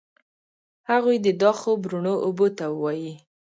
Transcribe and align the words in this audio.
هغوی 0.89 1.17
دي 1.23 1.31
دا 1.41 1.51
خوب 1.59 1.79
روڼو 1.91 2.13
اوبو 2.25 2.47
ته 2.57 2.65
ووایي 2.71 3.11